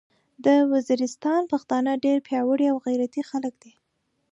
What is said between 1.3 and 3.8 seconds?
پختانه ډیر پیاوړي او غیرتي خلک دې